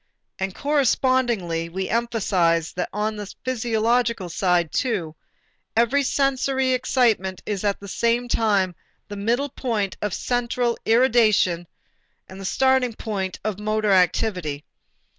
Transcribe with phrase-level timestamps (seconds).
[0.39, 5.15] And correspondingly we emphasized that on the physiological side too,
[5.77, 8.73] every sensory excitement is at the same time
[9.09, 11.67] the middle point of central irradiation
[12.27, 14.65] and the starting point of motor activity.